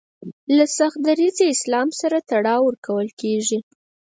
[0.57, 3.59] له سخت دریځه اسلام سره تړاو ورکول کیږي